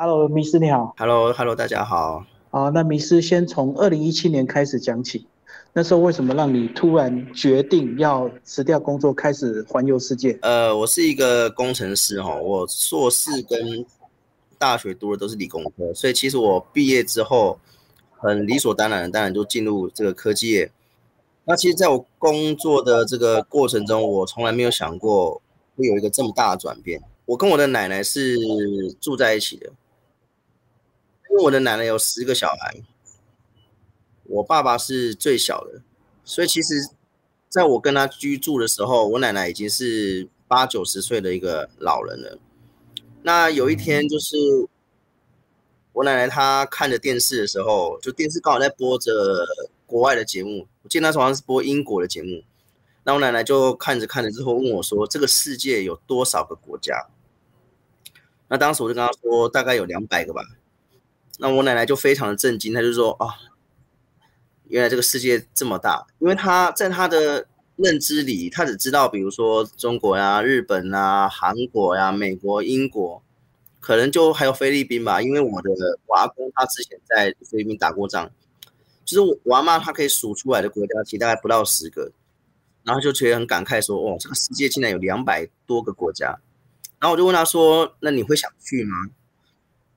[0.00, 0.94] Hello，迷失你好。
[0.96, 2.24] Hello，Hello，大家好。
[2.50, 5.26] 好，那迷失先从二零一七年开始讲起。
[5.72, 10.38] 那时候为什么让你突然决定要辞掉工作，开始环游世界？
[10.42, 13.84] 呃，我是一个工程师哈，我硕士跟
[14.56, 17.58] 大学读的都是理工科，所以其实我毕业之后
[18.18, 20.70] 很理所当然的，当然就进入这个科技业。
[21.44, 25.42] 那其实在我工作的这个过程中，我从来没有想过
[25.76, 27.02] 会有一个这么大的转变。
[27.26, 28.36] 我跟我的奶奶是
[29.00, 29.68] 住在一起的。
[31.30, 32.82] 因为我的奶奶有十个小孩，
[34.24, 35.82] 我爸爸是最小的，
[36.24, 36.74] 所以其实
[37.48, 42.38] 在我跟他居住的时候，我奶奶已经是八九十岁的一个老人了。
[43.22, 44.36] 那有一天，就是
[45.92, 49.12] 我奶奶她看着电视的时候，就电视刚好在播着
[49.84, 52.42] 国外的节目，我记得那时候好像是播英国的节目。
[53.04, 57.06] 那我奶奶就看着看着之后问我说：“这个世界有多少个国家？”
[58.48, 60.42] 那当时我就跟她说：“大概有两百个吧。”
[61.38, 63.34] 那我奶奶就非常的震惊，她就说：“啊，
[64.68, 73.22] 原来这个世界这么大。”因为她在她的认知里，她只知道，比如说中国呀、日本啊、韩国呀、美国、英国，
[73.80, 75.22] 可能就还有菲律宾吧。
[75.22, 75.70] 因为我的
[76.06, 78.30] 我阿公他之前在菲律宾打过仗，
[79.04, 82.10] 就是我阿妈她可以数出来的国家，其实大概不到十个。
[82.84, 86.38] 然后就觉得很感慨，说：“哦，这个世界竟然有两百多个国家。”
[86.98, 89.10] 然后我就问他说：“那你会想去吗？”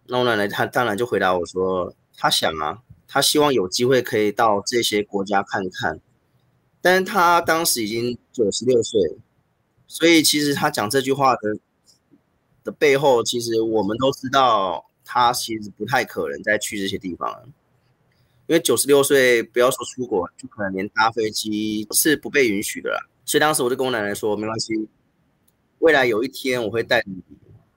[0.07, 5.99] 那我奶奶她当然就回答我说，她想啊，她希望有机会可以到这些国家看看，
[6.81, 8.99] 但是她当时已经九十六岁，
[9.87, 11.57] 所以其实她讲这句话的
[12.63, 17.43] 的背后，其实我们都知道，她其实不太可能再去这些地方了，
[18.47, 23.09] 因为九十六岁，不要说出国，就可能连搭飞机是不被允许的了。
[23.23, 24.73] 所以当时我就跟我奶奶说，没关系，
[25.79, 27.21] 未来有一天我会带你。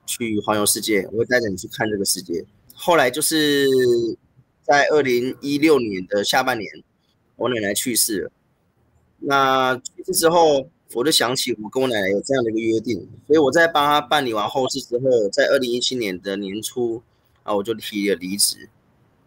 [0.06, 2.44] 去环游世界，我会带着你去看这个世界。
[2.74, 3.68] 后来就是
[4.62, 6.68] 在二零一六年的下半年，
[7.36, 8.32] 我奶奶去世了。
[9.20, 17.02] 那去世之后，我就想起我跟我奶奶有这样的一个约定，所以我在帮她办理完后事之后，在二零一七年的年初，
[17.42, 18.68] 啊，我就提了离职。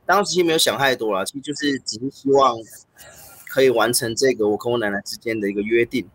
[0.05, 2.57] 当时其实没有想太多了，其实就是只是希望
[3.49, 6.07] 可以完成这个我跟我奶奶之间的一个约定。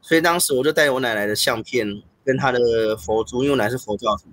[0.00, 2.02] 所以当时我就带我奶奶的相片。
[2.24, 4.28] 跟他的佛珠，因为我乃是佛教徒，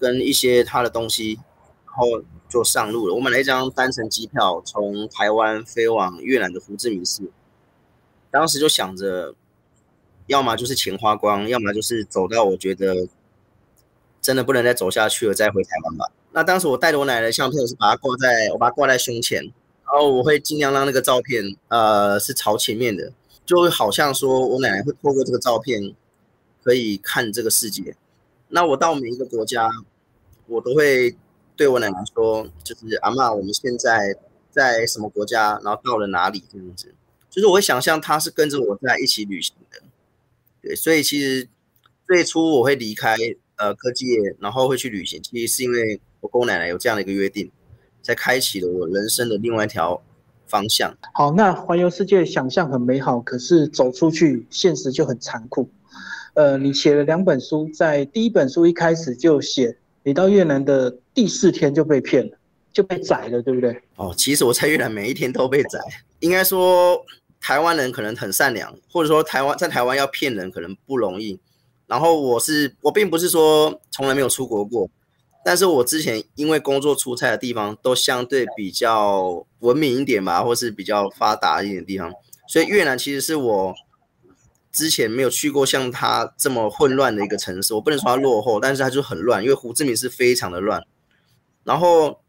[0.00, 1.38] 跟一些他的东西，
[1.86, 3.14] 然后就上路了。
[3.14, 7.22] 我买了一张单程机票，从台湾飞往越南的胡志明市。
[8.30, 9.34] 当时就想着，
[10.26, 13.06] 要么就是钱花光，要么就是走到我觉得
[14.20, 16.10] 真的不能再走下去了，再回台湾吧。
[16.32, 19.52] 那当时我带着我奶奶的相片，我是把它挂在我把它挂在胸前，然
[19.92, 23.12] 后我会尽量让那个照片，呃，是朝前面的，
[23.46, 25.94] 就好像说我奶奶会透过这个照片。
[26.62, 27.96] 可以看这个世界，
[28.48, 29.68] 那我到每一个国家，
[30.46, 31.16] 我都会
[31.56, 34.16] 对我奶奶说，就是阿妈，我们现在
[34.50, 36.94] 在什么国家，然后到了哪里这样子，
[37.28, 39.82] 就是我会想象她是跟着我在一起旅行的，
[40.62, 41.48] 对，所以其实
[42.06, 43.16] 最初我会离开
[43.56, 44.06] 呃科技，
[44.38, 47.50] 然后会去旅行，其实是因为我跟我奶奶有这样的一个约定，
[48.02, 50.00] 才开启了我人生的另外一条
[50.46, 50.96] 方向。
[51.14, 55.68] 好，那环游世界想象很美好，可是走出去，现实就很残酷。
[56.34, 62.38] 呃，你写了两本书，在第一本书一开始就写你到越南的第四天就被骗了，
[62.72, 63.78] 就被宰了，对不对？
[63.96, 65.78] 哦，其实我在越南每一天都被宰。
[66.20, 67.04] 应该说
[67.38, 71.38] 台湾人可能很善良，或者说台湾在台湾要骗人可能不容易。
[71.86, 74.88] 然后我是我并不是说从来没有出国过，
[75.44, 82.10] 但是我之前因为工作出差的地方都相对比较文明一点吧，或是比较发达一点的地方，
[82.48, 83.74] 所以越南其实是我。
[84.72, 90.82] 之前没有去过像他这么混乱的一个城市，我不能说它落后，但是它就很乱，因为胡志明市非常的乱。
[91.62, 92.22] 然后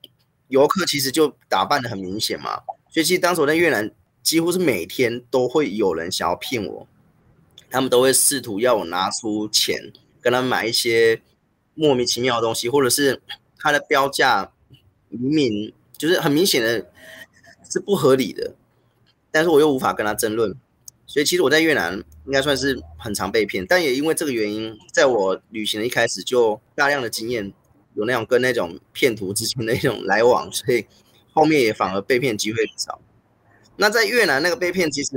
[0.50, 2.62] 游客其实就打扮的很明显嘛，
[2.92, 3.90] 所以其实当时我在越南，
[4.22, 6.88] 几乎是每天都会有人想要骗我，
[7.70, 11.22] 他们都会试图要我拿出钱跟他买一些
[11.74, 13.22] 莫名其妙的东西，或者是
[13.58, 14.52] 它的标价
[15.08, 16.86] 明明就是很明显的
[17.72, 18.54] 是不合理的，
[19.32, 20.54] 但是我又无法跟他争论。
[21.14, 21.94] 所以其实我在越南
[22.26, 27.54] 应该算是很常被骗，但也因为这个原因，在我旅行的一开始就大量的经验，
[27.94, 30.84] 有那种跟那种骗徒之间的一种来往，所以
[31.32, 33.00] 后面也反而被骗机会少。
[33.76, 35.12] 那在越南那个被骗，其实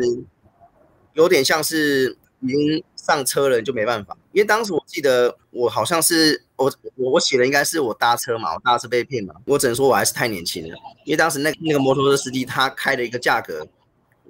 [1.14, 10.76] 有点像是已经上车了就没办法，因为当时我记得我好像是我我我写的应该是我搭车嘛，我搭车被骗嘛，我只能说我还是太年轻了，
[11.06, 13.66] 因为当时那那个摩托车司机他开的一个价格。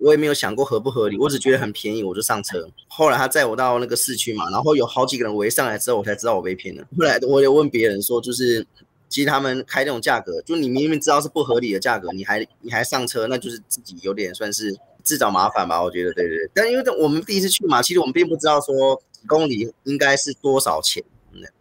[0.00, 2.69] 我也没有想过合不合理，我只觉得很便宜，我就上车。
[2.88, 6.82] 后来他载我到那个市区嘛，然后有好几个人围上来之后，我才知道我被骗了。
[6.98, 8.66] 后来我有问别人说，就是
[9.08, 15.82] 其实他们开那种价格，就你明明知道是不合理的价格，你还你还上车，那就是自己有点算是自找麻烦吧？
[15.82, 16.50] 我觉得，对对对。
[16.54, 21.02] 但因为我们第一次去嘛，其实我们并不知道说公里应该是多少钱，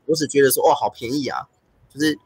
[0.05, 1.39] 我只觉得说哦，好便宜啊，
[1.93, 2.17] 就是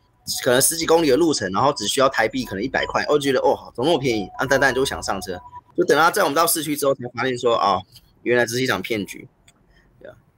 [0.44, 4.28] 可能十几公里的路程，然后只需要台币可能一百块，我觉得哦，怎么那么便宜？
[4.38, 5.40] 啊，蛋蛋就想上车，
[5.78, 7.80] 就等他在我们到市区之后才发现说啊，
[8.24, 9.28] 原来这是一场骗局。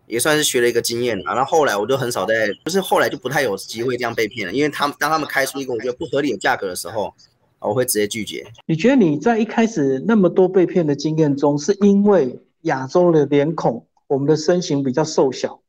[0.07, 7.13] 也算是学了一个经验啊，然后后来我就很少在，就是后来就不太有机会这样被骗了，因为他们当他们开出一个我觉得不合理的价格的时候，
[7.59, 8.45] 我会直接拒绝。
[8.65, 15.61] 你觉得你在一开始那么多被骗的经验中，是因为亚洲的脸孔，我们的身形比较瘦小，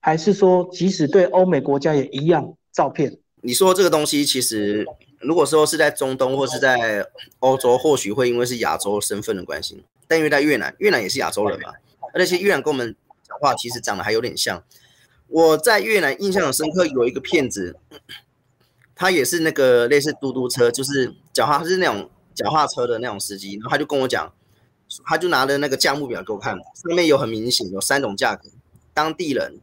[0.00, 3.18] 还是说即使对欧美国家也一样照骗？
[3.42, 4.86] 你说这个东西，其实
[5.26, 7.08] 如果说是在中东或是在
[7.40, 11.72] 欧洲，或许会因为是亚洲身份的关系，但因为在越南，越南也是亚洲人嘛，
[12.12, 13.36] 而且越南跟我们讲。
[13.40, 14.62] 话其实长得还有点像。
[15.26, 17.76] 我在越南印象很深刻，有一个骗子，
[18.94, 24.32] 他也是那个类似嘟嘟车，就是脚踏是那种脚踏车的那种司机，然后他就跟我讲，
[25.04, 28.48] 他就拿了那个价目表给我看，上面有很明显有三种价格：
[28.92, 29.58] 当地人、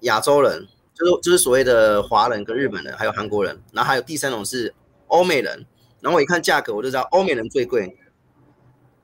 [0.00, 0.66] 亚洲人，
[1.00, 4.72] 就是就是所谓的华人跟日本人，还有韩国人，然后还有第三种是
[5.06, 5.66] 欧美人。
[6.00, 7.96] 然后我一看价格，我就知道欧美人最贵，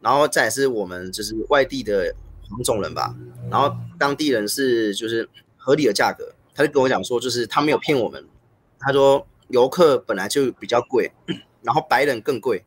[0.00, 2.14] 然后再是我们就是外地的。
[2.48, 3.12] 黄种人吧，
[3.50, 8.24] 然后当地人是就是合理的价格，他就跟我讲说，就是他没有骗我们，
[8.78, 11.10] 他说游客本来就比较贵，
[11.62, 12.64] 然后白人更贵，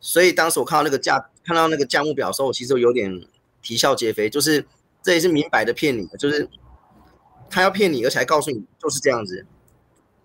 [0.00, 3.28] 所以当时我看到那个价，看到那个价目表的时候，我其实有点
[3.60, 4.64] 啼笑皆非，就是
[5.02, 6.48] 这也是明摆的骗你，就是
[7.50, 9.44] 他要骗你，而且还告诉你就是这样子，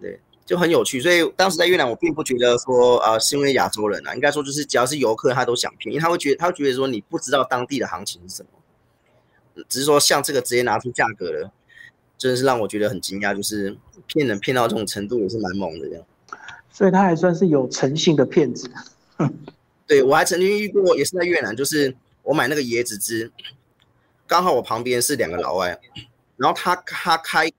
[0.01, 0.19] 对。
[0.45, 11.49] 就很有趣，所以当时在越南，我并不觉得说啊是因为亚洲人啊，应该说就是只要是游客，他都想骗，因为他会觉得他会觉得说你不知道当地的行情是什么，只是说像这个直接拿出价格了，
[12.17, 16.03] 真的是让我觉得很惊讶，就是骗人骗到这种程度也是蛮猛的这样。
[16.69, 18.69] 所以他还算是有诚信的骗子。
[19.87, 23.31] 对我还曾经遇过，也是在越南，就是我买那个椰子汁，
[24.27, 25.79] 刚好我旁边是两个老外，
[26.44, 27.50] 然后他他开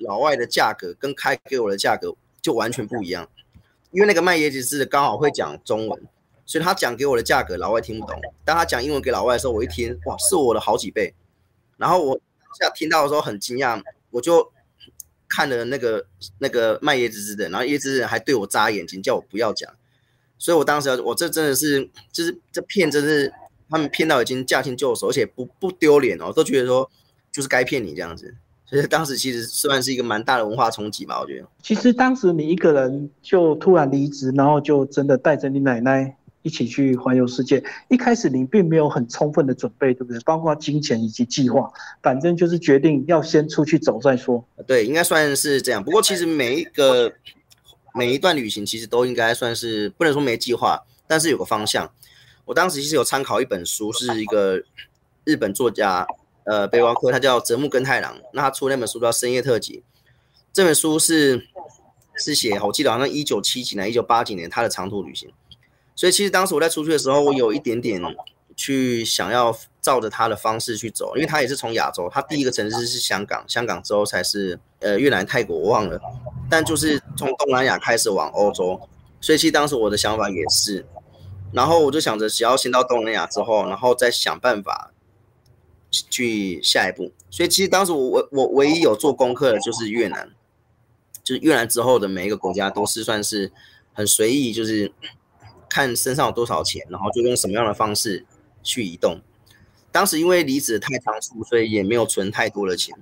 [0.00, 2.14] 老外的价格跟开给我的价格。
[2.44, 3.26] 就完全不一样，
[3.90, 6.02] 因为那个卖椰子汁的刚好会讲中文，
[6.44, 8.20] 所以他讲给我的价格老外听不懂。
[8.44, 11.14] 当他讲英文给老外的时候，我一听，哇，是我的好几倍。
[11.78, 12.20] 然后我
[12.60, 14.52] 下听到的时候很惊讶，我就
[15.26, 16.06] 看了那个
[16.36, 19.74] 那个卖椰子汁的，然后椰子汁还对我眨眼睛，叫我不要讲。
[20.36, 23.32] 所以我当时我这真的是就是这骗真是
[23.70, 26.90] 他们骗到已经驾轻就熟，而且不不丢脸哦，都觉得说
[27.34, 28.32] 就是该骗你这样子。
[28.64, 31.46] 所以当时其实算是一个蛮大的文化冲击吧，我觉得。
[31.62, 37.62] 其实当时你一个人就突然离职，然后就真的带着你奶奶一起去环游世界。
[37.88, 40.18] 一开始你并没有很充分的准备，对不对？
[40.20, 41.70] 包括金钱以及计划，
[42.02, 44.42] 反正就是决定要先出去走再说。
[44.66, 45.84] 对，应该算是这样。
[45.84, 47.12] 不过其实每一个
[47.94, 51.92] 每一段旅行其实都应该算是不能说没计划，但是有个方向。
[52.46, 54.62] 我当时其实有参考一本书，是一个
[55.24, 56.06] 日本作家。
[56.44, 59.78] 呃，背包客他叫泽木根太郎，那他出那本书叫《深夜特辑》，
[60.52, 61.48] 这本书是
[62.16, 65.32] 是写，我记得好像一九七几年、一九八几年他的长途旅行，
[65.96, 67.98] 所以其实当时我在出去的时候，我有一点点
[68.54, 75.98] 去想要照着他的方式去走，因为他也是从亚洲，他第一个城市是香港，香港之后才是呃越南、泰国，我忘了，
[76.50, 78.78] 但就是从东南亚开始往欧洲，
[79.18, 80.84] 所以其实当时我的想法也是，
[81.52, 84.90] 然后我就想着只要先到东南亚之后，然后再想办法。
[86.10, 90.30] 去下一步，所以其实当时我我我唯一有做功课的就是越南，
[91.22, 93.52] 就是越南之后的每一个国家都是算是
[93.92, 94.92] 很随意，就是
[95.68, 98.24] 看身上有多少钱，然后就用什么样的方式
[98.62, 99.20] 去移动。
[99.92, 102.96] 当时因为离职太仓促，所以也没有存太多的钱。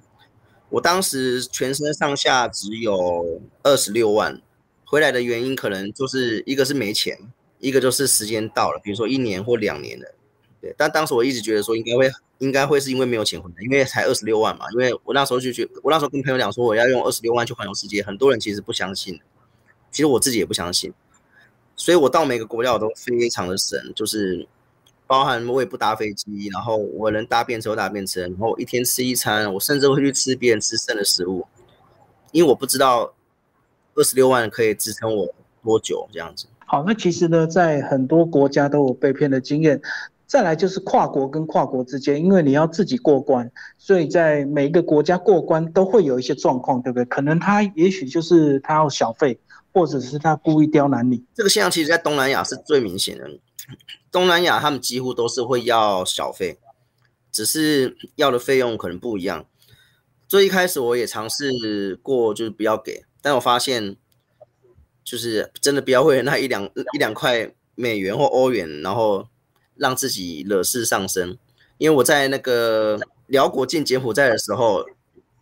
[0.69, 4.41] 我当时全身上下只有二十六万，
[4.85, 7.19] 回来的原因可能就是一个是没钱，
[7.59, 10.15] 一个就是时间到了，比如说一年或两年的。
[10.63, 12.11] 对，但当时我一直觉得说应该会。
[12.39, 14.65] 应该会是因为没有钱回来，因为才二十六万嘛。
[14.73, 19.17] 因为我那时候就觉，我那时候跟朋友讲说我要用二十六万去环游世界，很多人其实不相信，
[19.93, 20.93] 其实我自己也不相信。
[21.77, 24.45] 所以我到每个国家我都非常的省，就是
[25.07, 31.47] 包含我也不搭飞机，然后我能搭便车搭便车，然后一天吃一餐，我甚至会去吃别人吃剩的食物，
[32.33, 33.15] 因为我不知道
[33.95, 36.49] 二十六万可以支撑我多久这样子。
[36.67, 39.81] 好，那其实呢，在很多国家都有被骗的经验。
[40.33, 47.05] 再来就是跨国跟跨国之间，因为你要自己过关，所以在每一个国家过关都会有一些状况，对不对？
[47.05, 49.39] 可能他也许就是他要小费，
[49.75, 51.23] 或者是他故意刁难你。
[51.35, 53.29] 这个现象其实，在东南亚是最明显的。
[54.11, 56.59] 东南亚他们几乎都是会要小费，
[57.31, 59.45] 只是要的费用可能不一样。
[60.27, 63.97] 最一开始我也尝试过，就是不要给，但我发现，
[65.05, 69.27] 就是真的不要为了那一两一两块美元或欧元，然后
[69.83, 71.37] 让自己惹事上身。
[71.79, 74.87] 因为我在那个辽国进柬埔寨的时候，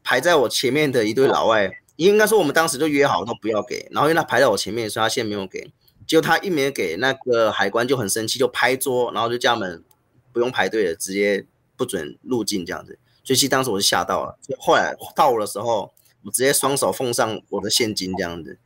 [0.03, 5.71] 排在我前面的一对老外，应该说我们当时就约好都不要给，然后因为他排在我前面，所以他现在没有给。
[6.07, 9.85] 结果他一没给，那个海关就很生气，就拍桌，然后就叫他们
[10.33, 11.45] 不用排队了，直接
[11.77, 12.99] 不准入境这样子。
[13.23, 14.39] 所以其实当时我是吓到了。
[14.59, 15.93] 后来到我的时候，
[16.25, 18.59] 我直接双手奉上我的现金这样子。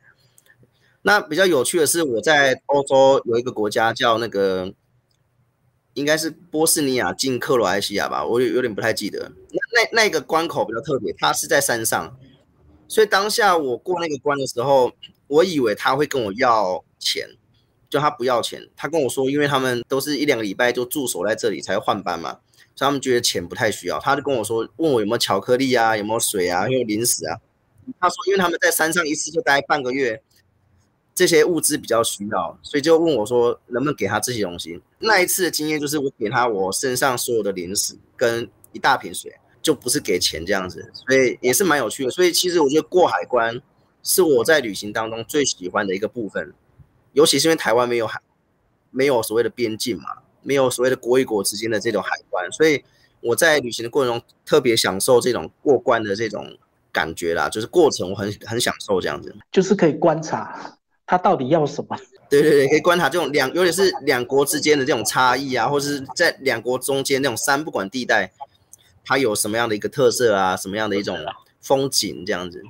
[1.01, 4.73] 那比较有趣的是，我在欧洲有一个国家叫那个，
[5.95, 9.19] 应该是波斯尼亚进克罗埃西亚吧，我有有点不太记得。
[9.49, 12.15] 那那那个关口比较特别，它是在山上，
[12.87, 14.93] 所以当下我过那个关的时候，
[15.27, 16.85] 我以为他会跟我要。
[16.97, 17.29] 钱，
[17.87, 22.39] 就他不要钱，他跟我说，因为他们都是一两个礼拜就驻守在这里才换班嘛，
[22.73, 23.99] 所以他们觉得钱不太需要。
[23.99, 27.37] 他就跟我说，问我有没有巧克力啊，有没有水啊，有没有零食啊。
[27.99, 30.19] 他说，因为他们在山上一次就待半个月，
[31.15, 34.81] 这些物资比较需要，所以就问我说，能不能给他这些东西。
[34.99, 42.11] 那一次的经验就是，我给他我身上所有的零食跟一大瓶水，就不是给钱这样子，所以也是蛮有趣的。
[42.11, 43.61] 所以其实我觉得过海关
[44.03, 46.53] 是我在旅行当中最喜欢的一个部分。
[47.13, 48.19] 尤其是因为台湾没有海，
[48.91, 50.09] 没有所谓的边境嘛，
[50.41, 52.83] 没有所谓的国与国之间的这种海关，所以
[53.21, 56.57] 我在旅行的过程中特别享受这种过关的这种
[56.91, 60.74] 感觉啦，就是过程我很很享受这样子，就是可以观察
[61.05, 61.97] 他到底要什么。
[62.29, 68.31] 对对对，可以观察这种两，尤其是两国之间的这种差异啊，或者是在两国中间那种三不管地带，
[69.03, 71.17] 它有什么样的一个特色啊，什么样的一种
[71.61, 72.63] 风景这样子。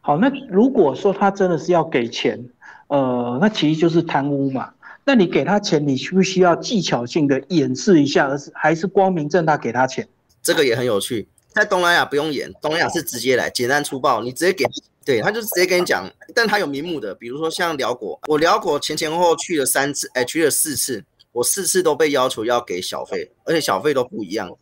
[0.00, 2.50] 好，那如果说他真的是要给钱。
[2.88, 4.72] 呃，那其实就是贪污嘛。
[5.04, 10.08] 那你给他钱，你需不需要技巧性的演示一下，而是还是光明正大给他钱？
[10.42, 11.28] 这个也很有趣。
[11.50, 14.64] 在东南亚不用演，东南亚是直接来，简单粗暴，你直接给，
[15.10, 16.08] 对，他就直接跟你讲。
[16.34, 24.56] 但他有名目的，比如说像辽国，我辽国前前后后去了三次，哎，去了四次，我四次都被要求要给小费，而且小费都不一样，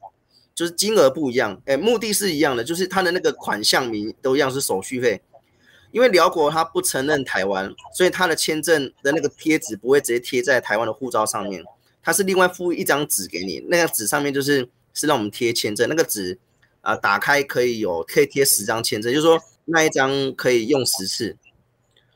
[0.54, 5.20] 就是金额不一样，哎，目的是一样的，就是他的那个款项名都一样，是手续费。
[5.90, 11.64] 因为辽国他不承认台湾，所以他的签证的那个贴纸不会直接贴在台湾的护照上面，
[12.02, 16.38] 他是另外附一张纸给你，那个纸上面就是是让我们贴签证，那个纸
[16.82, 21.36] 啊打开可以有可以贴十张签证，就是说那一张可以用十次，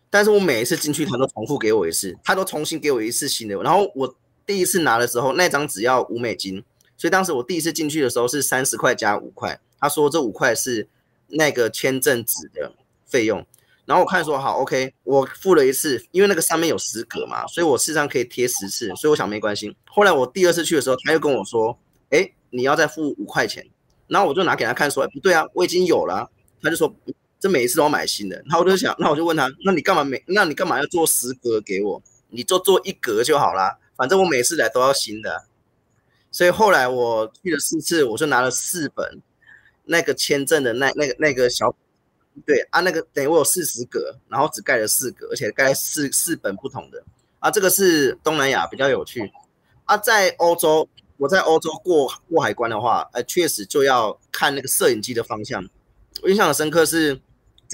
[0.08, 4.14] 但是我每一次进去他都重复给我一次，他都重新给我一次新的，然后我
[4.46, 6.64] 第一次拿的时候那张只要五美金，
[6.96, 10.88] 所以当时我第一次进去的时候是三十块加五块，他说这五块是
[11.28, 12.72] 那个签证纸的
[13.06, 13.46] 费用。
[13.84, 19.76] 然后我看说好，OK，我付了一次，因为那个上面有十格嘛，所以我事实上可以贴十次，所以我想没关系。
[19.86, 21.76] 后来我第二次去的时候，他又跟我说，
[22.10, 23.66] 哎，你要再付五块钱。
[24.06, 26.30] 然后我就拿给他看说，不对啊，我已经有了。
[26.62, 26.94] 他就说，
[27.42, 28.36] 这每一次都要买新的。
[28.46, 32.00] 然后我就想，那我就问他，那你干嘛每，那你干嘛要做十格给我？
[32.28, 35.46] 你就做一格就好啦，反正我每次来都要新的。
[36.30, 39.20] 所以后来我去了四次，我就拿了四本
[39.86, 41.74] 那个签证的那那个那个小。
[42.46, 47.04] 对啊，那个等于我有四十格，然后只盖了四格，而且盖四四本不同的
[47.40, 47.50] 啊。
[47.50, 49.30] 这个是东南亚比较有趣
[49.84, 49.98] 啊。
[49.98, 55.62] 在欧洲，我在欧洲过过海关的话，呃，确实就要看那个摄影机的方向。
[56.22, 57.20] 我印象很深刻是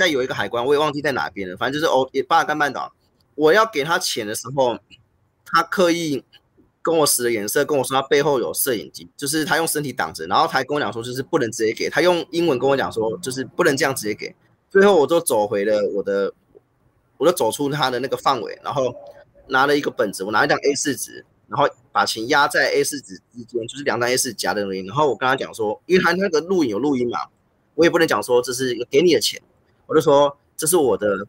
[0.05, 2.93] 在有一个海关，我也忘记在哪边了，反正就是欧巴尔干半岛。
[3.35, 4.79] 我要给他钱的时候，
[5.45, 6.25] 他刻意
[6.83, 14.35] 跟我使了眼色，跟我说他背后有摄影机，就是他用身体挡着，然后他还跟我讲说，就是不能直接给他用英文跟我讲说，就是不能这样直接给。
[14.71, 16.33] 最后我就走回了我的，
[17.17, 18.95] 我就走出他的那个范围，然后
[19.47, 24.81] 拿了一个本子，我拿一张 A 四纸，然后把钱压在 A 四纸之间，就是两张 A 四夹的东西。
[24.81, 27.21] 然后我跟他讲说，因为他那个录影有录音嘛，
[27.75, 29.41] 我也不能讲说这是给你的钱，
[29.89, 31.27] 我就说这是我的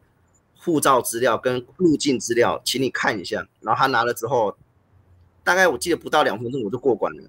[0.56, 3.48] 护照资料跟入境资料，请你看一下。
[3.62, 4.56] 然后他拿了之后，
[5.42, 7.24] 大概我记得不到两分钟我就过关了。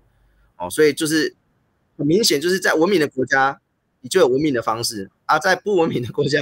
[0.58, 1.36] 哦，所以就是
[1.98, 3.60] 很明显，就是在文明的国家。
[4.04, 6.40] 你就有文明的方式啊，在不文明的国家，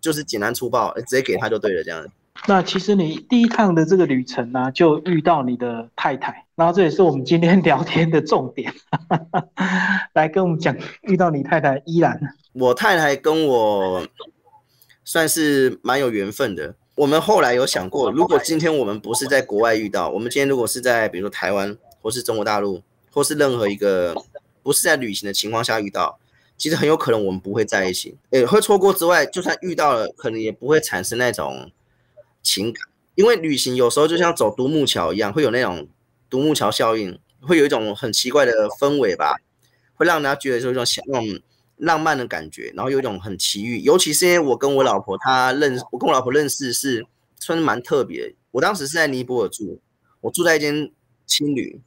[0.00, 2.10] 就是简单粗暴，直接给他就对了，这样子。
[2.46, 8.72] 那其实你第一趟的这个旅程呢，就遇到你的太太，然后这也是我们今天聊天的重点。
[10.14, 12.18] 来跟我们讲，遇到你太太依然。
[12.52, 14.06] 我太太跟我
[15.04, 16.74] 算是蛮有缘分的。
[16.94, 24.14] 我们后来有想过，如果今天我们不是在国外遇到，我们今天如果是在比如说台湾，或是中国大陆，或是任何一个
[24.62, 26.18] 不是在旅行的情况下遇到。
[26.56, 31.70] 其实很有可能我们不会在一起，也会错过之外，就算遇到了，可能也不会产生那种
[32.42, 32.82] 情感，
[33.14, 35.88] 因为旅行有时候就像走独木桥一样，会有那种
[36.30, 39.36] 独木桥效应，会有一种很奇怪的氛围吧，
[39.94, 41.40] 会让人家觉得说一种那种
[41.76, 43.80] 浪漫的感觉，然后有一种很奇遇。
[43.80, 47.06] 尤其是因为我跟我老婆她认，我跟我老婆认识是
[47.38, 48.34] 算是蛮特别。
[48.50, 49.80] 我当时是在尼泊尔住，
[50.20, 50.90] 我住在一间
[51.26, 51.80] 青旅。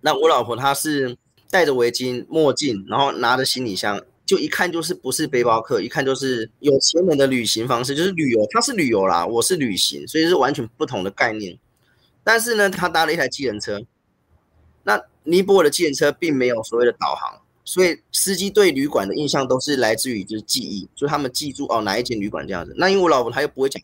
[0.00, 1.16] 那我老婆她是
[1.50, 8.46] 戴着围巾、墨镜，然后拿着行李箱，就一看就是不是背包客，一看就是有钱人的旅行方式，就是旅游。
[8.50, 11.58] 他是旅游啦，我是旅行，所以是完全不同的概念。
[12.22, 13.82] 但是呢，他搭了一台计程车。
[14.84, 22.74] 那尼泊尔的计程车并没有所谓的导航，所以司机对旅馆的印象都是来自于就是记忆，就他们记住哦哪一间旅馆这样子。
[22.78, 23.82] 那因为我老婆她又不会讲，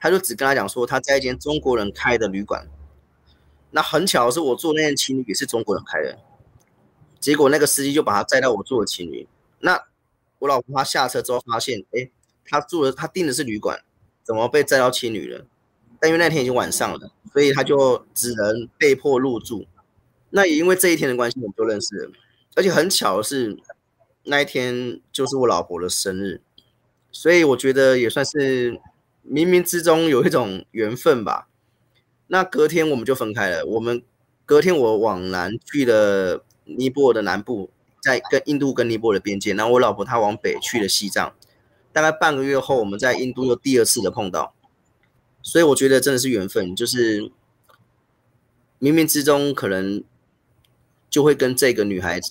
[0.00, 2.66] 他就只跟他讲说他在一间中国人开的旅馆。
[3.70, 6.18] 那很巧是，我坐那间情侣也是中国人开的，
[7.20, 9.26] 结果那个司机就把他载到我坐的情侣。
[9.62, 9.82] 那
[10.40, 12.10] 我老婆她下车之后发现，哎，
[12.44, 13.82] 她住的她订的是旅馆，
[14.22, 15.46] 怎么被载到青旅了？
[15.98, 19.66] 但因为那天已经晚上了，所以她就只能被迫入住。
[20.30, 22.10] 那也因为这一天的关系，我们就认识了。
[22.54, 23.56] 而且很巧的是，
[24.24, 26.40] 那一天就是我老婆的生日，
[27.10, 28.72] 所以我觉得也算是
[29.24, 31.48] 冥冥之中有一种缘分吧。
[32.26, 33.64] 那隔天我们就分开了。
[33.66, 34.02] 我们
[34.44, 37.70] 隔天我往南去了尼泊尔的南部，
[38.02, 39.54] 在跟印度跟尼泊尔的边界。
[39.54, 41.32] 然后我老婆她往北去了西藏。
[41.92, 44.52] 大概半个月后，我们在印度又第二次的碰到。
[45.40, 47.22] 所以我觉得真的是缘分，就是
[48.80, 50.04] 冥冥之中可能。
[51.12, 52.30] 就会跟这个女孩子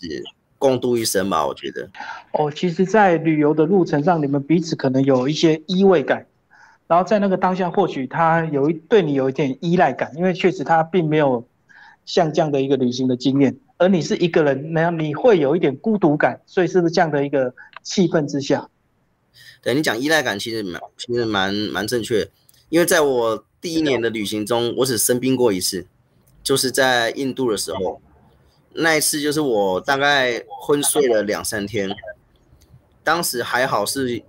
[0.57, 1.87] 共度一生吧，我觉得。
[2.31, 6.25] 哦，其实，在旅游的路程上，你们彼此可能有一些依偎感，
[6.87, 11.47] 然后在那个当下，或许他有一对你有一点依赖感，因为确实他并没有
[12.07, 18.69] 像这样的一个旅行的经验，而你是一个人，那样你会有一点孤独感，所以是不是这样的一个气氛之下？
[19.63, 22.29] 对你讲依赖感，其实蛮其实蛮蛮正确，
[22.69, 25.87] 因为在我第一年的旅行中，我只生病过一次，
[26.43, 27.99] 就是在印度的时候。
[28.73, 31.89] 那一次就是我大概昏睡了两三天，
[33.03, 34.21] 当时还好是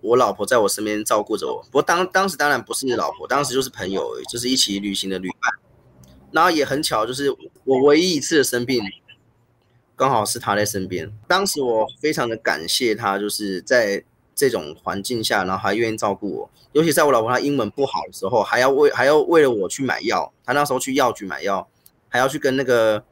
[0.00, 5.63] 我老婆在我身边照顾着我，不过当当时当然不是你老婆，当时就是朋友，就是一起旅行的旅伴。
[6.34, 7.30] 然后也很巧，就是
[7.64, 8.82] 我唯一一次的生病，
[9.96, 11.10] 刚好是他在身边。
[11.26, 21.68] 当时我非常的感谢他，就是在这种环境下，然后还愿意照顾我，尤其在我老婆她英文不好的时候，还要为还要为了我去买药，他那时候去药局买药，
[22.08, 23.04] 还要去跟那个。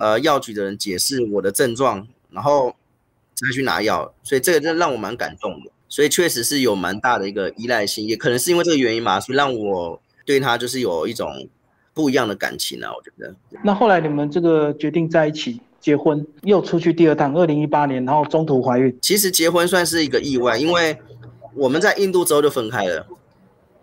[0.00, 2.76] 呃，药局的人解释我的症状，然后
[3.34, 5.72] 才去拿药，所以这个真的让我蛮感动的。
[5.88, 11.48] 所以确实是有蛮大的一个依赖性，也可能是因为这个原因嘛，所以让我对他就是有一种
[11.98, 12.92] 不一样的感情啊。
[12.94, 13.34] 我觉得。
[13.64, 18.96] 那后来你们这个决定在一起结婚，又出去第二趟，二零一八年，然后中途怀孕。
[19.02, 20.96] 其实结婚算是一个意外，因为
[21.54, 23.04] 我们在印度之后就分开了，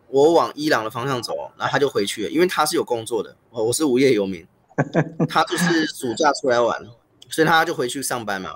[0.07, 4.47] 我往伊朗的方向走，然后他就回去了，因为他是有工作的，我我是无业游民。
[5.29, 6.85] 他就是暑假出来玩，
[7.29, 8.55] 所以他就回去上班嘛。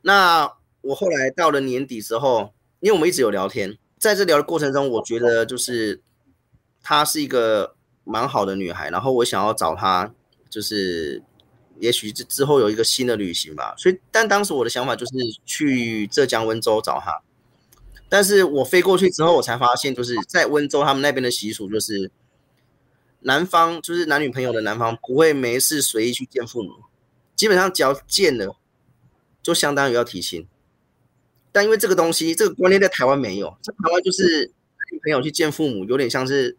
[0.00, 6.00] 那我后来到了年底之后，因为我们一直有聊天，在这聊的过程中，我觉得就是
[6.82, 7.74] 他是一个
[8.10, 10.12] 蛮好的女孩，然后我想要找她，
[10.48, 11.22] 就是
[11.78, 13.74] 也许之之后有一个新的旅行吧。
[13.78, 15.12] 所以，但当时我的想法就是
[15.46, 17.22] 去浙江温州找她，
[18.08, 22.10] 但是我飞过去之后，我才发现就是在温州他们那边的习俗就是。
[23.22, 26.70] 男方就是男女朋友的男方不会没事随意去见父母，
[27.36, 28.56] 基本上只要见了，
[29.42, 30.48] 就相当于要提亲。
[31.52, 36.56] 但因为这个东西，这个观念在台湾没有，在台湾就是男女朋友去见父母，有点像是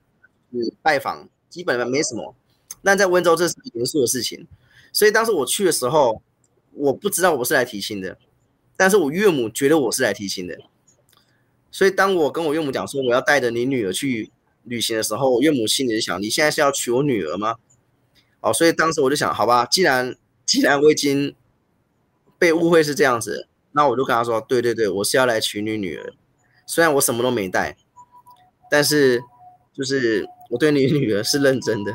[0.54, 2.34] 是拜访，基本上没什么。
[2.82, 4.48] 但在温州这是严肃的事情，
[4.92, 6.24] 所以当时我去的时候，
[6.74, 8.18] 我不知道我是来提亲的，
[8.76, 10.58] 但是我岳母觉得我是来提亲的，
[11.70, 14.32] 所以当我跟我岳母讲说我要带着你女儿去。
[14.64, 17.56] 旅行的时候，我岳母心里就想：你现在是要娶我女儿吗？
[18.42, 21.34] 哦，所以当时我就想，好吧，既然既然我已经
[22.38, 26.14] 被误会是这样子，那我就跟他说：对对对，我是要来娶你女儿。
[26.68, 27.76] 虽然我什么都没带，
[28.70, 29.24] 但是
[29.74, 31.92] 就是我对你女儿是认真的。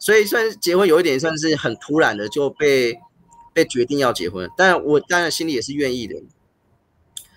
[0.00, 2.98] 所以算是结婚有一点算是很突然的就被
[3.52, 6.22] 被决定要结婚，但我当然心里也是愿意的。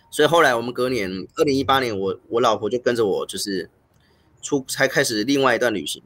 [0.09, 3.69] 所以后来我们隔年二零一八年，我我老婆就跟着我，就是。
[4.43, 6.01] 出才开始另外一段旅行，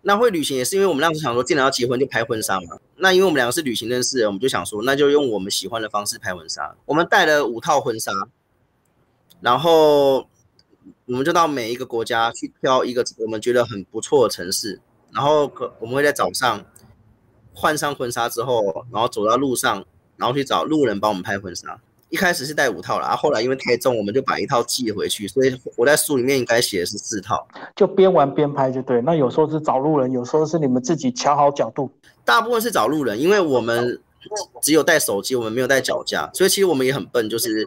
[0.00, 2.78] 那会旅行也是因为我们当时想说，既然要结婚就拍婚纱嘛。
[2.96, 6.74] 那因为我们两个是旅行认识的，我们就想说，那就用我们喜欢的方式拍婚纱。
[6.86, 8.10] 我们带了五套婚纱，
[9.42, 10.26] 然后
[11.08, 14.80] 我们就到每一个国家去挑一个我们觉得很不错的城市，
[15.12, 16.64] 然后可我们会在早上
[17.54, 19.84] 换上婚纱之后，然后走到路上，
[20.16, 21.80] 然后去找路人帮我们拍婚纱。
[22.10, 29.02] 一开始是带五套了，然后后来因为太重，我们就把一套寄回去，所以我在书里面应该写的是四套，就边玩边拍就对。
[29.02, 31.90] 那有时候是找路人，有时候是你们自己调好角度。
[32.24, 34.00] 大部分是找路人，因为我们
[34.62, 37.66] 只有带手机，我们没有带脚架，所以其实我们也很笨，就是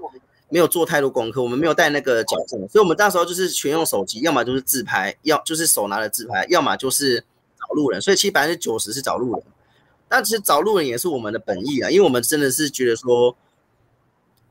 [0.52, 7.26] 没有做太多功课，我们没有带那个矫正，所以我们那时候就是全用手机，要么就是自拍，要就是手拿着自拍，要么就是
[7.58, 9.44] 找路人，所以其实百分之九十是找路人，
[10.08, 13.36] 但其实找路人也是我们的本意啊，因为我们真的是觉得说。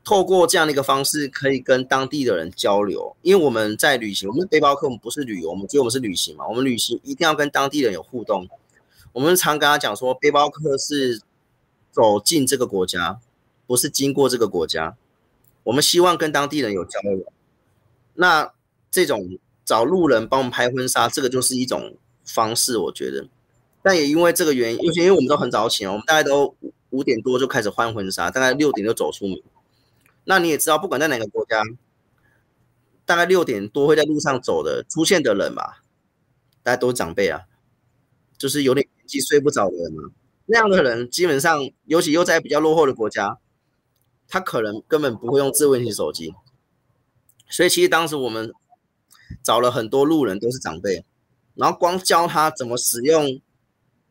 [0.03, 3.15] 透过这样的一个方式，可以跟当地的人交流。
[3.21, 6.47] 因为我们在旅行，我们背包客，我们不是旅游，我们觉得我们是旅行嘛。
[6.47, 8.49] 我们旅行一定要跟当地人有互动。
[9.13, 11.21] 我们常跟他讲说，背包客是
[11.91, 13.19] 走进这个国家，
[13.67, 14.97] 不是经过这个国家。
[15.63, 17.25] 我们希望跟当地人有交流。
[18.15, 18.53] 那
[18.89, 23.27] 这种找路人帮我们拍婚纱，这个就是一种方式，我觉得。
[23.81, 26.55] 但也因为这个原因，因为因为我们都很早起，我们大概都
[26.91, 29.41] 五点多就开始换婚纱，大概六点就走出门。
[30.25, 31.63] 那你也知道，不管在哪个国家，
[33.05, 35.81] 大概六点多会在路上走的出现的人吧，
[36.61, 37.41] 大家都是长辈啊，
[38.37, 40.11] 就是有点年纪睡不着的人嘛。
[40.45, 43.39] 那样的人基本上，尤其又在比较落后的国家，
[44.31, 46.33] 他可能根本不会用智慧型手机。
[47.49, 48.53] 所以其实当时我们
[49.43, 51.05] 找了很多路人，都是长辈，
[51.55, 53.41] 然后光教他怎么使用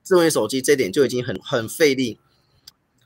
[0.04, 2.18] 智慧手机，这点就已经很很费力。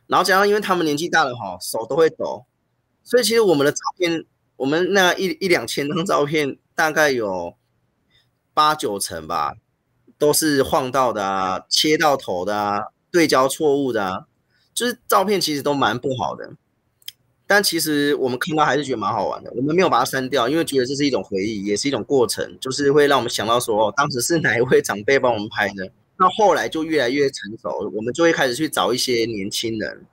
[0.08, 2.44] 然后加上因为他们年纪大了哈，手都会抖。
[3.04, 4.24] 所以其实我们的照片，
[4.56, 7.54] 我们那一一两千张照片，大概有
[8.52, 9.54] 八九成吧，
[10.18, 12.80] 都是晃到的啊，切到头的啊，
[13.12, 14.26] 对焦错误的啊，
[14.74, 16.54] 就是照片其实都蛮不好的。
[17.46, 19.50] 但其实我们看到还是觉得蛮好玩的。
[19.56, 25.90] 我们没有把它删掉，因为觉得这是一种回忆，也是一种过程，就是会让我们想到说，哦当时是哪一位长辈帮我们拍的。
[26.18, 30.04] 那后来就越来越成熟，我们就会开始去找一些年轻人，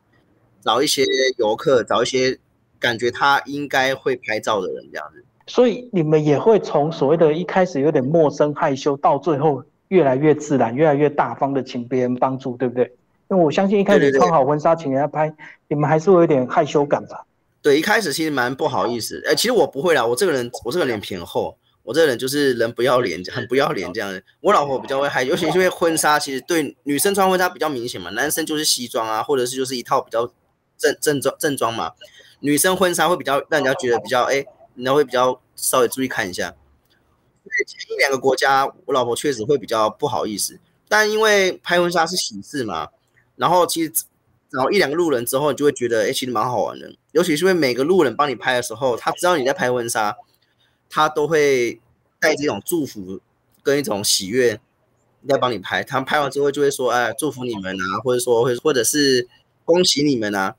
[0.62, 1.06] 找一些
[1.38, 2.38] 游客，找一些。
[2.82, 12.92] 感觉他应该会拍照的人这样子，所以你们也会从所谓的一开始有点陌生害羞，到最后越来越自然、越来越大方的请别人帮助，对不对？
[13.32, 15.34] 因为我相信一开始穿好婚纱请人家拍，
[15.70, 17.26] 你们还是会有点害羞感吧？
[17.62, 19.24] 对，一开始其实蛮不好意思。
[19.26, 24.22] 哎，其实我不会啦，我这个人我这个脸偏厚，我这个人就是人不要脸，很不要脸这样。
[24.42, 30.30] 我老婆比较会害羞，尤其是因为婚纱，其实对女生穿婚纱比较明显嘛，男生就是西装啊，或者是就是一套比较
[30.78, 31.94] 正正装正装嘛。
[32.42, 34.44] 女生婚纱会比较让人家觉得比较哎，
[34.76, 36.54] 人家会比较稍微注意看一下。
[37.66, 42.90] 前一两个国家，我老婆确实会比较不好意思，但因为拍婚纱是喜事嘛，
[43.42, 43.92] 然后其实
[44.52, 46.94] 然后一两个路人之后，你就会觉得哎，其实蛮好玩的。
[47.12, 50.16] 尤其是因为每个路人帮你拍的时候，他知道你在拍婚纱，
[50.92, 51.82] 他都会
[52.20, 53.20] 带这种祝福
[53.64, 54.60] 跟一种喜悦
[55.28, 55.84] 在帮你拍。
[55.84, 59.28] 他们拍完之后就会说哎，祝福你们啊，或者说或或者是
[59.66, 60.56] 恭喜你们啊。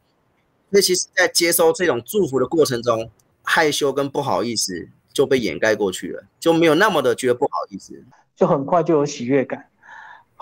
[0.71, 3.09] 那其实，在接收这种祝福的过程中，
[3.43, 8.03] 害羞跟不好意思就被掩盖过去了，就没有那么的觉得不好意思，
[8.35, 9.69] 就很快就有喜悦感。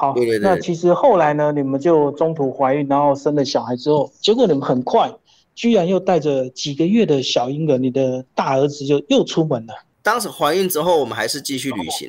[0.01, 0.49] 好，对对对。
[0.49, 5.13] 那其实后来呢，你们就中途怀孕，然后生了小孩之后，结果你们很快
[5.55, 9.75] 居然又带着几个月的小婴儿，你的大儿子就又出门了。
[10.03, 12.09] 当时怀孕之后，我们还是继续旅行，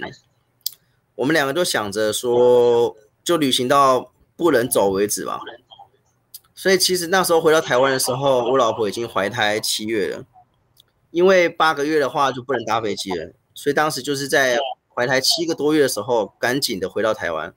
[1.16, 5.42] 我们两个都想着说，就旅行到不能走为止吧。
[6.56, 10.24] 所以其实那时候回到台湾的时候，我老婆已经怀胎七月了，
[11.10, 14.58] 因为八个月的话就不能搭飞机了，所以当时就是在
[14.96, 17.54] 怀胎七个多月的时候，赶紧的回到台湾。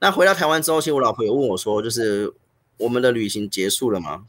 [0.00, 2.34] 那回到台湾之后，其实我老婆有问我说，就是
[2.76, 4.26] 我们的旅行结束了吗？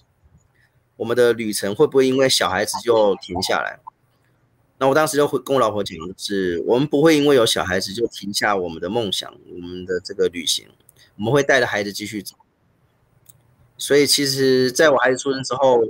[0.95, 3.79] 我们的旅程会不会因为小孩子就停下来？
[4.77, 10.67] 那我当时就会跟我老婆讲，就是我们不会因为有小孩子就停下我们的梦想，我们的这个旅行，
[11.17, 12.35] 我们会带着孩子继续走。
[13.77, 15.83] 所以其实，在我孩子出生之后，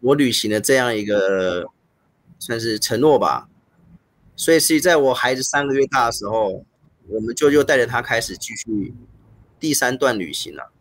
[0.00, 1.66] 我履行了这样一个
[2.38, 3.48] 算是承诺吧。
[4.36, 6.64] 所以是在我孩子三个月大的时候，
[7.08, 8.94] 我们就又带着他开始继续
[9.58, 10.72] 第三段旅行了。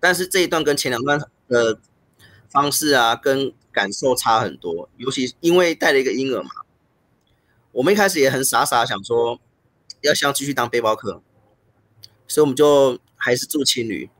[0.00, 1.78] 但是这一段跟前两段的
[2.48, 4.88] 方式啊，跟感受差很多。
[4.96, 6.50] 尤其因为带了一个婴儿嘛，
[7.72, 9.38] 我们一开始也很傻傻想说，
[10.00, 11.22] 要想继续当背包客，
[12.26, 14.10] 所以我们就还是住青旅。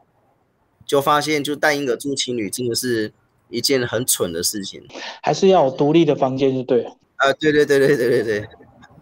[0.85, 3.12] 就发现，就带婴儿住青旅，真的是
[3.49, 4.85] 一件很蠢的事情。
[5.23, 6.99] 还是要有独立的房间，就对了。
[7.16, 8.49] 啊，对对对对对对对，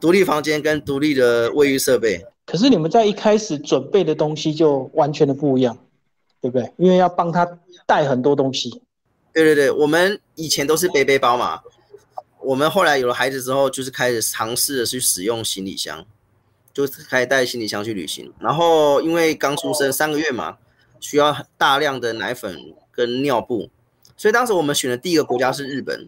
[0.00, 2.24] 独立房间跟独立的卫浴设备。
[2.46, 5.76] 可是你们在一开始准备的东西就完全的不一样，
[6.40, 6.72] 对不对？
[6.78, 7.46] 因为要帮他
[7.86, 8.82] 带很多东西。
[9.32, 11.60] 对对对，我们以前都是背背包嘛，
[12.40, 16.04] 我们后来有了孩子之后，就是开始尝试的去使用行李箱，
[16.72, 18.32] 就开始带行李箱去旅行。
[18.40, 20.56] 然后因为刚出生三个月嘛。
[21.02, 22.54] 需要大量的奶粉
[22.92, 23.70] 跟尿布，
[24.18, 25.98] 所以当时我们选的第一个国家是日本，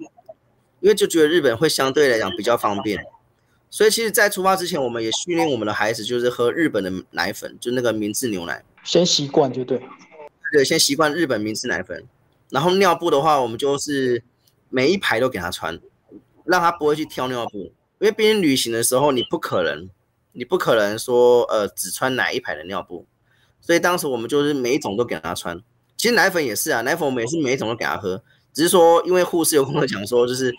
[0.81, 3.03] 因为就觉得日本会相对来讲比较方便。
[3.73, 9.81] 所以其实，在出发之前，我们也训练我们的孩子，就是喝日本的奶粉，就那个明治牛奶，先习惯就对。
[10.53, 12.07] 对，先习惯日本明治奶粉，
[12.51, 14.23] 然后尿布的话，我们就是
[14.69, 15.81] 每一排都给他穿，
[16.45, 19.89] 让他不会去挑尿布，因为毕竟旅行的时候你不可能，
[20.33, 23.07] 你不可能说呃只穿哪一排的尿布，
[23.63, 25.59] 所以当时我们就是每一种都给他穿。
[25.97, 30.55] 其实奶粉也是啊，奶粉我们也是每一种都给他喝，只是说因为护士有跟我讲说，就是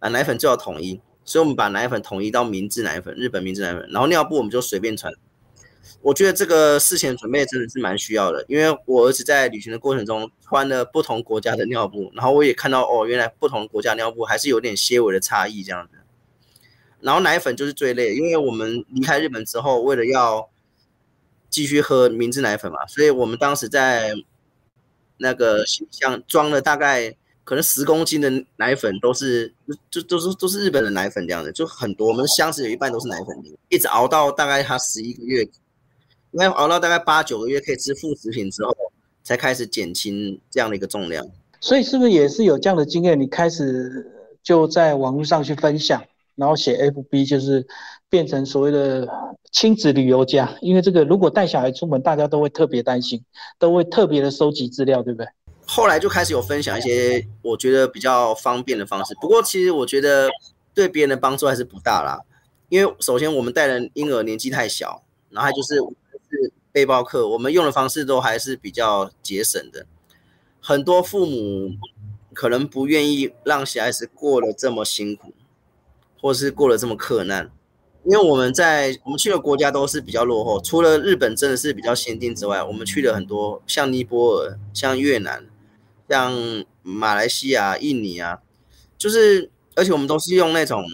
[0.00, 5.12] 啊奶粉最好统一，所以我们把奶粉统一到明治奶粉，日本明治奶粉，然后尿布我们就随便穿。
[6.00, 15.98] 我觉得这个事前准备真的是蛮需要的，因为我儿子在旅行的过程中穿了不同国家的尿布，然后我也看到哦，原来不同国家尿布还是有点些微的差异这样子。
[17.00, 20.48] 然后奶粉就是最累，因为我们离开日本之后，为了要
[21.50, 24.14] 继续喝明治奶粉嘛，所以我们当时在
[25.18, 27.14] 那个箱装了大概
[27.48, 29.50] 可能十公斤的奶粉，都是
[29.90, 32.06] 就都是都是日本的奶粉这样的，就很多。
[32.08, 33.34] 我们箱子有一半都是奶粉，
[33.70, 35.40] 一直熬到大概他十一个月。
[36.32, 38.76] 应该熬到大概八九个月可以吃副食品之后，
[39.22, 41.26] 才开始减轻这样的一个重量。
[41.58, 43.18] 所以是不是也是有这样的经验？
[43.18, 44.06] 你开始
[44.42, 47.66] 就在网络上去分享，然后写 FB，就是
[48.10, 49.08] 变成所谓的
[49.52, 50.54] 亲子旅游家。
[50.60, 53.24] 因为这个如果带小孩出门，大家都会特别担心，
[53.58, 55.26] 都会特别的收集资料，对不对？
[55.68, 59.14] 后来就开始有分享一些我觉得比较方便的方式。
[59.20, 60.28] 不过其实我觉得
[60.74, 62.18] 对别人的帮助还是不大啦。
[62.68, 65.78] 因为首先我们带的婴儿年纪太小，然后就是。
[66.30, 69.86] 是背包客，我们用的方式都还是比较节省的。
[70.60, 71.70] 很多父母
[72.34, 75.32] 可能不愿意让小孩子过得这么辛苦，
[76.20, 77.50] 或是过得这么困难，
[78.04, 85.46] 因为我们在我们去的国家都是比较落后，除了日本真的是比较先进之外，我们去了很多像尼泊尔、像越南、
[86.08, 88.38] 像马来西亚、印尼啊，
[88.96, 90.84] 就是而且我们都是用那种。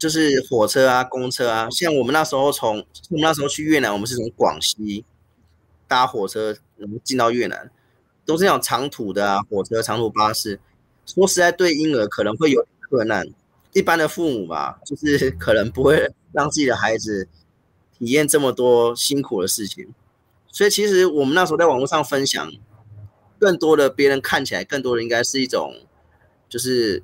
[0.00, 2.78] 就是火车啊，公车啊，像我们那时候从
[3.10, 5.04] 我们那时候去越南，我们是从广西
[5.86, 7.70] 搭火车，然后进到越南，
[8.24, 10.58] 都是那种长途的啊，火车、长途巴士。
[11.04, 13.28] 说实在，对婴儿可能会有困难。
[13.74, 17.28] 一般的父母吧，就是 可能不会让自己的孩子
[17.98, 19.86] 体验这么多辛苦的事情。
[20.50, 22.50] 所以，其实我们那时候在网络上分享，
[23.40, 25.74] 更多的别人看起来，更多的应该是一种，
[26.48, 27.02] 就是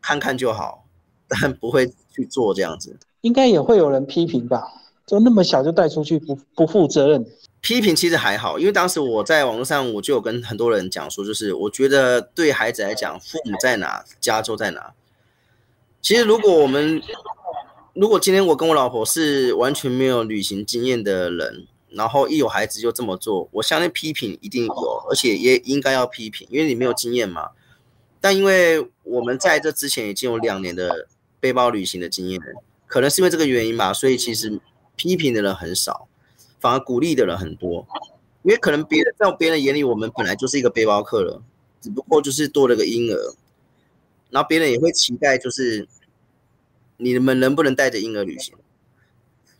[0.00, 0.86] 看看就好，
[1.28, 1.92] 但不会。
[2.16, 4.62] 去做这样子，应该也会有人批评吧？
[5.06, 7.26] 就那么小就带出去，不不负责任。
[7.60, 14.94] 批评其实还好，因为当时我在网络上，我就有跟很多人讲说，就是我觉得对孩子来讲，父母在哪，家就在哪。
[16.00, 17.02] 其实如果我们，
[17.92, 27.50] 如果今天我跟我老婆是完全没有旅行经验的人，然后一有孩子就这么做，我相信批评一定有，而且也应该要批评，因为你没有经验嘛。
[28.20, 31.08] 但因为我们在这之前已经有两年的。
[31.38, 32.40] 背包旅行的经验，
[32.86, 34.58] 可能是因为这个原因吧，所以其实
[34.96, 36.08] 批评的人很少，
[36.58, 37.86] 反而鼓励的人很多。
[38.42, 41.40] 因为可能别人在别人眼里，我们本来就是一个背包客了，
[41.80, 43.36] 只不过就是多了个婴儿，
[44.30, 45.86] 然后别人也会期待，就是
[46.96, 48.54] 你们能不能带着婴儿旅行？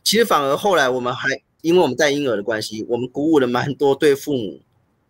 [0.02, 4.60] 其实反而后来我们还因为我们带婴儿的关系，我们鼓舞了蛮多对父母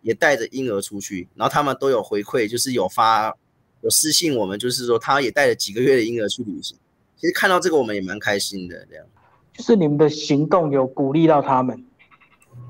[0.01, 3.35] 也带着婴儿出去，然后他们都有回馈，就是有发。
[3.81, 6.75] 有私信我们，就是说他也带了几个月的婴儿去旅行。
[7.15, 8.83] 其实看到这个，我们也蛮开心的。
[8.89, 9.05] 这样，
[9.53, 11.85] 就是你们的行动有鼓励到他们。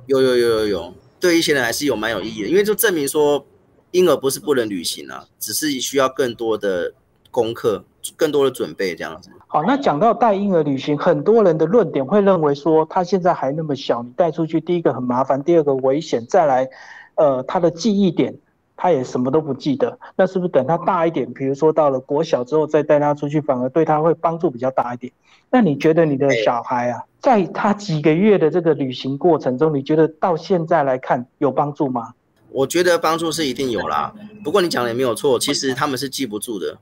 [0.06, 3.44] 有有有有有，对一些人还是有蛮有意义的，因为就证明说
[3.92, 6.94] 婴儿不是不能旅行啊，只是需要更多的
[7.32, 7.84] 功课、
[8.16, 9.30] 更多的准备这样子。
[9.48, 16.68] 好，那讲到带婴儿旅行，很多人的论点会认为说他现在还那么小，你带出去，第一个很麻烦，第二个危险，再来，
[17.16, 18.36] 呃，他的记忆点。
[18.80, 25.12] 他也什么都不记得，那是不是等他大一点，比如说到了国小之后再带他出去，反而对他会帮助比较大一点？
[25.50, 32.14] 那你觉得你的小孩啊，在他几个月的这个旅行过程中，你觉得到现在来看有帮助吗？
[32.52, 34.14] 我觉得帮助是一定有啦。
[34.44, 36.78] 不过你讲的也没有错，其实他们是记不住的。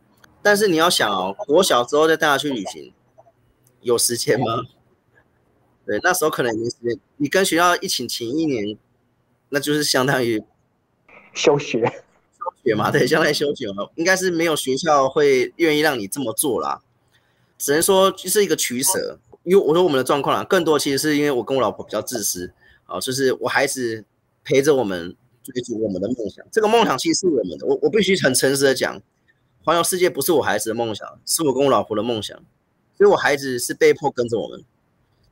[0.46, 2.94] 但是你要想哦，我小时候再带他去旅行，
[3.82, 4.46] 有时间吗？
[5.88, 7.00] 对，那时候可能没时间。
[7.18, 8.78] 你跟学校一起请一年，
[9.50, 10.44] 那就是相当于。
[11.34, 16.84] 休学，休学嘛， 对，相当于休学嘛，应该是没有学校会愿意让你这么做啦，
[17.58, 19.20] 只能说就是一个取舍。
[19.44, 22.54] 因为我说我们的状况啦，更多其实是因为我跟我老婆比较自私
[22.86, 24.06] 啊，就是我孩子
[24.44, 29.02] 陪着我们追逐我们的梦想，这个梦想其实是我们的，我我必须很诚实的讲，
[29.66, 32.38] 环游世界不是我孩子的梦想，是我跟我老婆的梦想，
[32.98, 34.64] 所以我孩子是被迫跟着我们，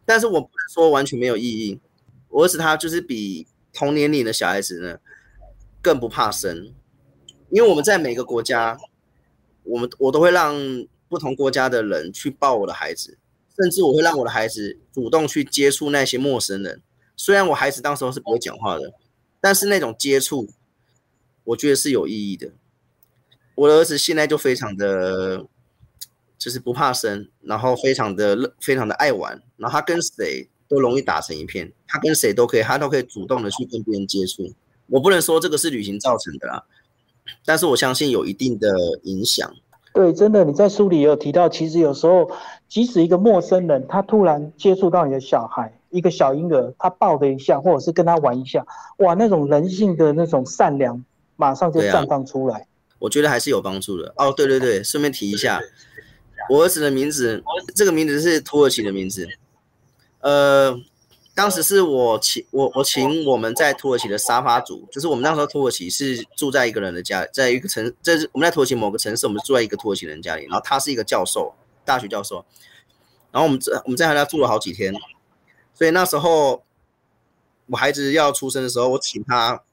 [0.03, 1.79] 但是我不能说完全没有意义，
[2.27, 4.99] 我儿子他就是比同年龄的小孩子呢。
[5.83, 6.73] 更不怕生，
[7.49, 8.79] 因为我们在每个国家，
[9.63, 10.55] 我们我都会让
[11.09, 13.17] 不同国家的人去抱我的孩子，
[13.57, 16.81] 甚至我会让我的孩子主动去接触那些陌生人。
[17.17, 18.93] 虽然我孩子当时候是不会讲话的，
[19.41, 20.47] 但是那种接触
[21.43, 22.53] 我觉得是有意义的。
[23.55, 25.45] 我的儿子现在就非常的，
[26.37, 34.51] 就是不怕生，然后非常的非常的爱玩，然后他跟谁都容易打成一片，他跟谁都可以，他都可以主动的去跟别人接触。
[34.87, 36.63] 我不能说这个是旅行造成的啦，
[37.45, 38.69] 但是我相信有一定的
[39.03, 39.49] 影响。
[39.93, 42.29] 对，真的，你在书里也有提到，其实有时候，
[42.67, 48.65] 即使一个陌生人，他突然接触到你的小孩，一个小婴儿，他抱了一下，或者是跟他玩一下，
[48.97, 52.65] 哇，那种人性的那种善良，马上就绽放出来。
[53.03, 54.13] 我觉得还是有帮助的。
[54.17, 55.61] 哦，对对对，顺便提一下，
[56.49, 57.43] 我儿子的名字，
[57.75, 59.27] 这个名字是土耳其的名字，
[60.21, 60.79] 呃。
[61.35, 72.45] 当时是我请我我请我们在土耳其的沙发组，就是我们那时候土耳其是住在一个人的家，在一个城，这是我们在土耳其某个城市，我们住在一个土耳其人家里，然后他是一个教授，大学教授，
[73.31, 74.93] 然后我们在我们在他家住了好几天，
[75.73, 76.63] 所以那时候
[77.65, 79.63] 我孩子要出生的时候，我请他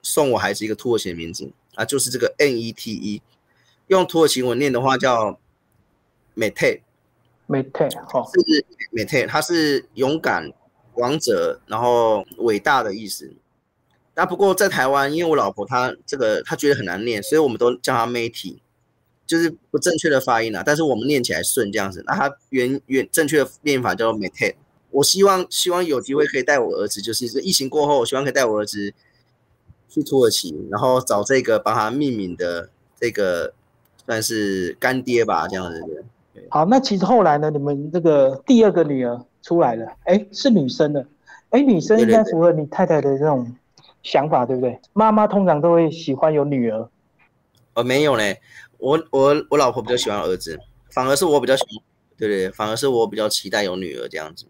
[0.00, 3.22] 送我孩子一个土耳其的名字啊，就是这个 N E T E，
[3.86, 5.38] 用土耳其文念的话叫
[6.36, 10.52] Mete，Mete，好，是 Mete，它是勇敢。
[11.00, 13.32] 王者，然后伟大的意思。
[14.16, 18.58] 那不过在台湾，因为我老婆她这个她觉得很难念，所以我们都叫她 Matey，
[19.24, 20.64] 就是不正确的发音啊。
[20.66, 22.02] 但是我们念起来顺这样子。
[22.04, 24.56] 那她原原正确的念法叫 Matey。
[24.90, 28.92] 我希望希望有机会可以带我儿子，就是疫情过后，我希望可以带我儿子
[29.88, 33.52] 去土耳其，然后找这个帮他命名的这个
[34.06, 36.04] 算是干爹吧，这样子。
[36.48, 39.24] 好，那其实后来呢，你们这个第二个女儿。
[39.40, 41.06] 出来了，哎，是女生的，
[41.50, 43.50] 哎，女生应该符合你太太的这种
[44.02, 44.78] 想法，对不对？
[44.92, 46.86] 妈妈通常都会喜欢有女儿，
[47.72, 48.40] 呃，没有嘞，
[48.76, 50.58] 我我我老婆比较喜欢儿子，
[50.90, 51.84] 反而是我比较喜欢，
[52.18, 54.44] 对对，反而是我比较期待有女儿这样子。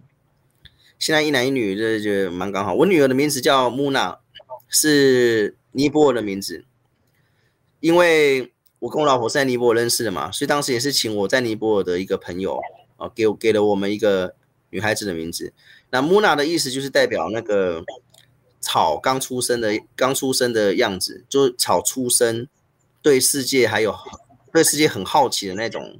[0.98, 2.74] 现在一男一女，这就蛮刚好。
[2.74, 4.18] 我女儿的名字叫木娜，
[4.68, 6.64] 是尼泊尔的名字，
[7.80, 12.60] 因为我跟我老婆是在尼泊尔认识的嘛，所以当时也是请我在尼泊尔的一个朋友
[12.96, 14.34] 啊，给我给了我们一个。
[14.70, 15.54] 女孩子的名字，
[15.88, 17.82] 那木娜的意思就是代表那个
[18.60, 22.46] 草刚出生的刚出生的样子，就是草出生
[23.00, 23.96] 对世界还有
[24.52, 25.98] 对世界很好奇的那种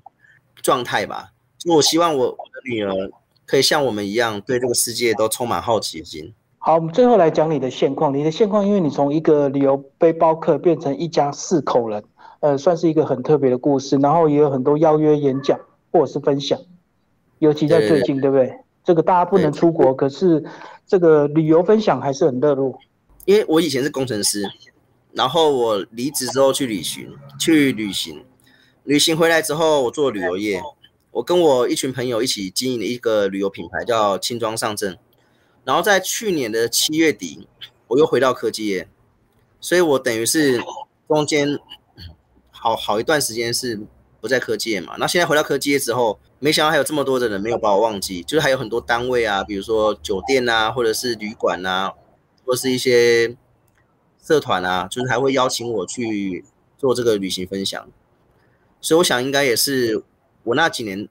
[0.56, 1.32] 状态吧。
[1.56, 3.10] 就我希望我我的女儿
[3.46, 6.34] 可以像我们一样，对这个世界都充满好奇心。
[6.68, 8.12] 好，我们最后来讲你的现况。
[8.12, 12.04] 你的现况，因为你从一个旅游背包客变成一家四口人，
[12.40, 13.96] 呃，算是一个很特别的故事。
[13.96, 15.58] 然后也有很多邀约演讲
[15.90, 16.60] 或者是分享。
[17.38, 18.52] 尤其在最近，对不对？
[18.84, 20.44] 这个大家不能出国，可是
[20.86, 22.78] 这个旅游分享还是很热络。
[23.24, 24.44] 因为我以前是工程师，
[25.12, 27.08] 然后我离职之后去旅行，
[27.40, 28.22] 去旅行，
[28.84, 30.60] 旅行回来之后，我做旅游业。
[31.12, 34.98] 我跟我一群朋友一起经营了一个旅游品牌，叫轻装上阵。
[35.68, 37.46] 然后在去年的七月底，
[37.88, 38.88] 我又回到科技业，
[39.60, 40.58] 所以我等于是
[41.06, 41.58] 中间
[42.50, 43.80] 好好一段时间是。
[44.20, 51.92] 不在科技业嘛，那现在回到科技业之后，没想到还有这么多的人没有把我忘记，就是还有很多单位啊，比如说酒店啊，或者是旅馆啊，
[52.44, 53.36] 或是一些
[54.20, 56.44] 社团啊，就是还会邀请我去
[56.76, 57.88] 做这个旅行分享。
[58.80, 60.02] 所以我想应该也是
[60.42, 61.08] 我那几年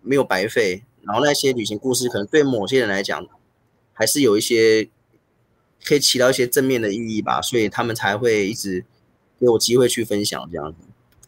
[0.00, 3.26] 没有白费，然后那些旅行故事可能对某些人来讲，
[3.98, 4.90] 还是有一些
[5.82, 8.84] 可以起到一些正面的意义吧，所以他们才会一直
[9.40, 10.78] 给我机会去分享这样子。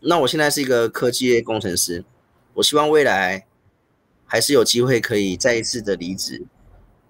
[0.02, 2.04] 那我现在是一个科技工程师，
[2.52, 3.46] 我希望未来
[4.26, 6.44] 还是有机会可以再一次的离职，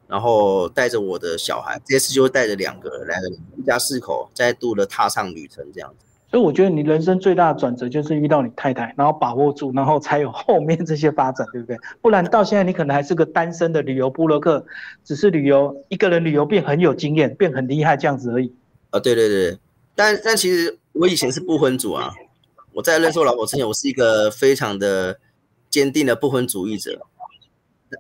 [0.07, 6.07] 然后带着我的小孩，这次就会带着两个来了一家四口再度的踏上旅程这样子。
[6.31, 11.77] 所以我觉得你人生最大的转折就是遇到你太太，然后把握住，然后才有后面这些发展，对不对？
[12.03, 14.65] 不然到现在你可能还是个单身的旅游布洛克，
[15.03, 18.53] 只是旅游一个人旅游变很有经验，变很厉害这样子而已。
[18.91, 19.59] 啊，对对对，
[19.95, 22.13] 但但其实我以前是不婚族啊。
[22.75, 25.19] 我在认识我老婆之前，我是一个非常的
[25.71, 27.01] 坚定的不婚主义者。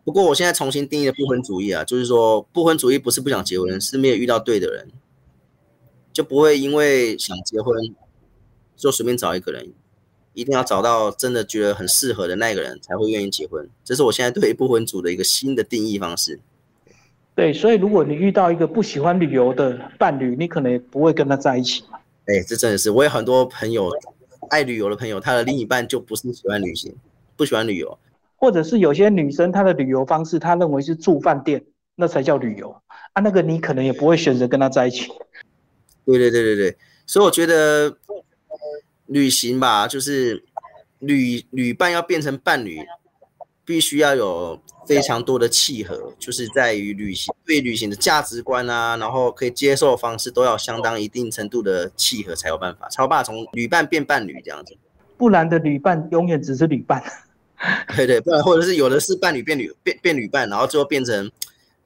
[0.05, 4.89] 不过我现在重新定义了不婚主义啊，就是说不婚主义不是不想结婚，是没有遇到对的人，
[6.13, 7.75] 就不会因为想结婚
[8.79, 9.71] 就随便找一个人，
[10.33, 13.69] 一定要找到真的觉得很适合的那个人才会愿意结婚。
[13.85, 16.41] 这是我现在对不婚主的一个新的定义方式。
[17.35, 21.99] 对，所以如果你遇到一个不喜欢旅游的伴侣，你可能也不会跟他在一起嘛。
[22.25, 23.93] 哎，这真的是，我有很多朋友。
[24.51, 26.95] 爱旅游的朋友，他的另一半就不是喜欢旅行，
[27.37, 27.99] 不喜欢旅游，
[28.37, 31.63] 或者是有些女生她的旅游方式，她认为是住饭店，
[31.97, 32.75] 那才叫旅游
[33.13, 33.21] 啊。
[33.21, 35.07] 那个你可能也不会选择跟他在一起。
[36.07, 37.95] 对对对对对，所以我觉得
[39.09, 40.45] 旅行吧，就是
[41.01, 42.79] 旅旅伴要变成伴侣，
[43.65, 54.77] 必须要有非常多的契合，就是在于旅行对旅行的价值观啊，然后可以接受方式都要相当一定程度的契合才有办法，才有办法从旅伴变伴侣这样子。
[55.17, 57.03] 不然的旅伴永远只是旅伴。
[57.97, 61.29] 对对，不然或者是有的是伴侣变旅变变旅伴，然后最后变成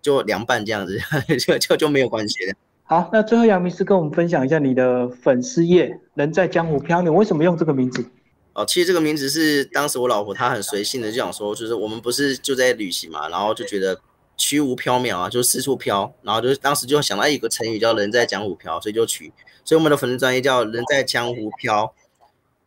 [0.03, 1.01] 就凉拌这样子，
[1.41, 2.55] 就就就没有关系了。
[2.93, 8.05] 好，那最后杨明师跟我们分享一下你的粉丝页“人在江湖飘”，你为什么用这个名字？
[8.53, 13.99] 哦，其实这个名字是当时我老婆她很随性的就想说，就是我们不是就在旅行嘛，然后就觉得
[14.37, 19.33] 虚无缥缈啊，就四处飘，然后就是当时就想到有个成语叫“人在江湖飘”，所以就取，
[19.65, 21.95] 所以我们的粉丝专业叫“人在江湖飘”，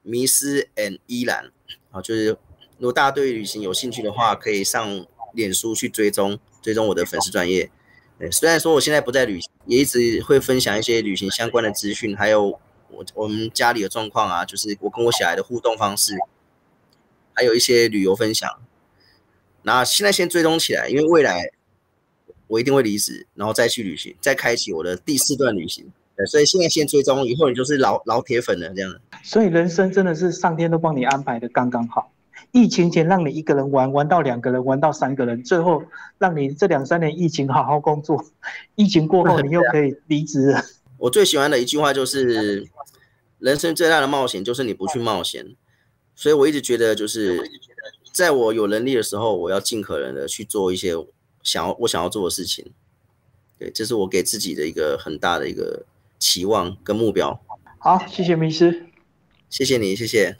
[0.01, 1.51] 迷失 and 依然
[1.91, 2.29] 啊，就是
[2.79, 5.05] 如果大家对旅行有兴趣的话，可以上
[5.35, 7.69] 脸书去追踪追踪我的粉丝专业。
[8.17, 12.57] 对，虽然说我现在不在旅行，也一直会分享一些旅行相关的资讯，还有
[12.89, 16.13] 我我们家里的状况啊，就是我跟我小孩的互动方式，
[17.33, 18.49] 还有一些旅游分享。
[19.63, 21.51] 那现在先追踪起来，因为未来
[22.47, 25.91] 我一定会离职，然后再去旅行，再开启我的第四段旅行。
[26.15, 28.95] 对，所以现在先追踪，以后你就是老老铁粉了这样。
[29.23, 32.09] 所以人生真的是上天都帮你安排的刚刚好。
[32.55, 35.83] 疫情前让你一个人玩，玩到两个人，玩到三个人，最后
[36.17, 38.23] 让你这两三年疫情好好工作，
[38.75, 40.63] 疫情过后你又可以离职了。
[40.97, 42.65] 我最喜欢的一句话就是：
[43.39, 45.53] 人生最大的冒险就是你不去冒险。
[46.15, 47.51] 所以我一直觉得，就是
[48.13, 50.93] 在我有能力的时候，我要尽可能的去做一些
[51.43, 52.71] 想要我想要做的事情。
[53.59, 55.83] 对，这是我给自己的一个很大的一个
[56.17, 57.37] 期望跟目标。
[57.79, 58.85] 好，谢谢明师，
[59.49, 60.37] 谢谢你，谢谢。